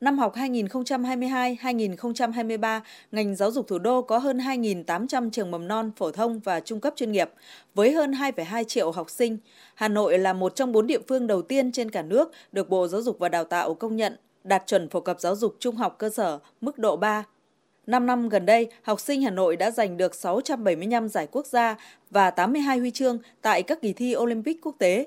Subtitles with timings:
[0.00, 2.80] Năm học 2022-2023,
[3.12, 6.80] ngành giáo dục thủ đô có hơn 2.800 trường mầm non, phổ thông và trung
[6.80, 7.30] cấp chuyên nghiệp,
[7.74, 9.38] với hơn 2,2 triệu học sinh.
[9.74, 12.88] Hà Nội là một trong bốn địa phương đầu tiên trên cả nước được Bộ
[12.88, 15.96] Giáo dục và Đào tạo công nhận đạt chuẩn phổ cập giáo dục trung học
[15.98, 17.24] cơ sở mức độ 3.
[17.86, 21.76] 5 năm gần đây, học sinh Hà Nội đã giành được 675 giải quốc gia
[22.10, 25.06] và 82 huy chương tại các kỳ thi Olympic quốc tế.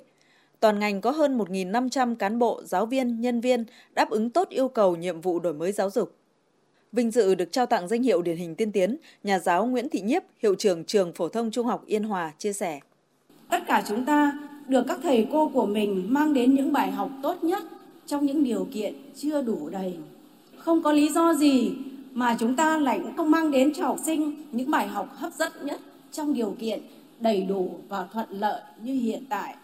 [0.62, 4.68] Toàn ngành có hơn 1.500 cán bộ, giáo viên, nhân viên đáp ứng tốt yêu
[4.68, 6.16] cầu nhiệm vụ đổi mới giáo dục.
[6.92, 10.02] Vinh dự được trao tặng danh hiệu điển hình tiên tiến, nhà giáo Nguyễn Thị
[10.02, 12.80] Nhiếp, hiệu trưởng trường phổ thông trung học Yên Hòa chia sẻ.
[13.50, 14.34] Tất cả chúng ta
[14.68, 17.64] được các thầy cô của mình mang đến những bài học tốt nhất
[18.06, 19.94] trong những điều kiện chưa đủ đầy.
[20.58, 21.72] Không có lý do gì
[22.12, 25.52] mà chúng ta lại không mang đến cho học sinh những bài học hấp dẫn
[25.64, 25.80] nhất
[26.12, 26.80] trong điều kiện
[27.20, 29.56] đầy đủ và thuận lợi như hiện tại.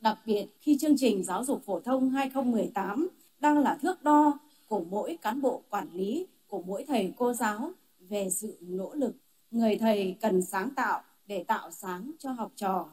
[0.00, 3.08] Đặc biệt khi chương trình giáo dục phổ thông 2018
[3.40, 4.38] đang là thước đo
[4.68, 9.14] của mỗi cán bộ quản lý, của mỗi thầy cô giáo về sự nỗ lực.
[9.50, 12.88] Người thầy cần sáng tạo để tạo sáng cho học trò.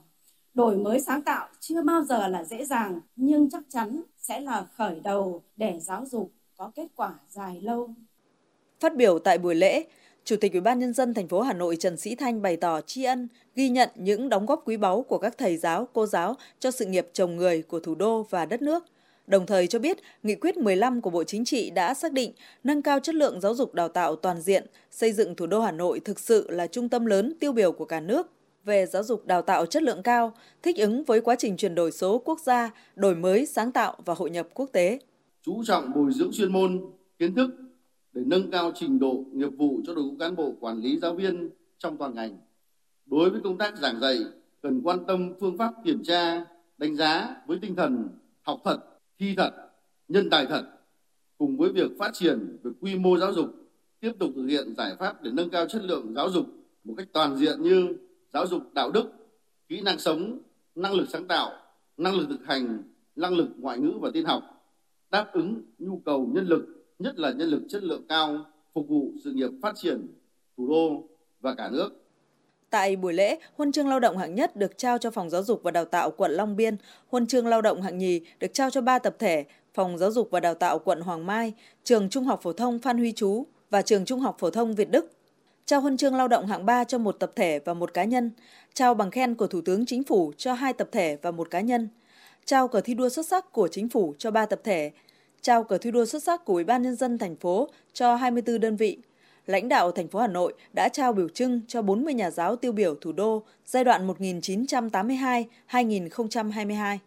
[0.54, 4.66] Đổi mới sáng tạo chưa bao giờ là dễ dàng nhưng chắc chắn sẽ là
[4.74, 7.90] khởi đầu để giáo dục có kết quả dài lâu.
[8.80, 9.86] Phát biểu tại buổi lễ,
[10.26, 12.82] Chủ tịch Ủy ban nhân dân thành phố Hà Nội Trần Sĩ Thanh bày tỏ
[12.82, 16.36] tri ân, ghi nhận những đóng góp quý báu của các thầy giáo, cô giáo
[16.60, 18.84] cho sự nghiệp trồng người của thủ đô và đất nước.
[19.28, 22.32] Đồng thời cho biết, Nghị quyết 15 của Bộ Chính trị đã xác định
[22.64, 25.72] nâng cao chất lượng giáo dục đào tạo toàn diện, xây dựng thủ đô Hà
[25.72, 28.32] Nội thực sự là trung tâm lớn tiêu biểu của cả nước
[28.64, 31.92] về giáo dục đào tạo chất lượng cao, thích ứng với quá trình chuyển đổi
[31.92, 35.00] số quốc gia, đổi mới, sáng tạo và hội nhập quốc tế.
[35.46, 36.82] Chú trọng bồi dưỡng chuyên môn,
[37.20, 37.50] kiến thức
[38.16, 41.14] để nâng cao trình độ nghiệp vụ cho đội ngũ cán bộ quản lý giáo
[41.14, 42.38] viên trong toàn ngành.
[43.06, 44.18] Đối với công tác giảng dạy,
[44.62, 46.46] cần quan tâm phương pháp kiểm tra,
[46.78, 48.10] đánh giá với tinh thần
[48.42, 48.78] học thật,
[49.20, 49.52] thi thật,
[50.08, 50.64] nhân tài thật,
[51.38, 53.48] cùng với việc phát triển về quy mô giáo dục,
[54.00, 56.46] tiếp tục thực hiện giải pháp để nâng cao chất lượng giáo dục
[56.84, 57.98] một cách toàn diện như
[58.34, 59.12] giáo dục đạo đức,
[59.68, 60.40] kỹ năng sống,
[60.76, 61.52] năng lực sáng tạo,
[61.98, 62.84] năng lực thực hành,
[63.16, 64.44] năng lực ngoại ngữ và tin học,
[65.12, 69.12] đáp ứng nhu cầu nhân lực nhất là nhân lực chất lượng cao phục vụ
[69.24, 70.08] sự nghiệp phát triển
[70.58, 71.04] thủ đô
[71.42, 71.90] và cả nước.
[72.70, 75.60] Tại buổi lễ, huân chương lao động hạng nhất được trao cho Phòng Giáo dục
[75.64, 78.82] và Đào tạo quận Long Biên, huân chương lao động hạng nhì được trao cho
[78.82, 81.54] ba tập thể, Phòng Giáo dục và Đào tạo quận Hoàng Mai,
[81.84, 84.92] Trường Trung học phổ thông Phan Huy Chú và Trường Trung học phổ thông Việt
[84.92, 85.12] Đức.
[85.66, 88.32] Trao huân chương lao động hạng 3 cho một tập thể và một cá nhân,
[88.74, 91.62] trao bằng khen của Thủ tướng Chính phủ cho hai tập thể và một cá
[91.62, 91.90] nhân,
[92.46, 94.92] trao cờ thi đua xuất sắc của Chính phủ cho ba tập thể,
[95.46, 98.60] trao cờ thi đua xuất sắc của Ủy ban nhân dân thành phố cho 24
[98.60, 98.98] đơn vị.
[99.46, 102.72] Lãnh đạo thành phố Hà Nội đã trao biểu trưng cho 40 nhà giáo tiêu
[102.72, 106.98] biểu thủ đô giai đoạn 1982-2022.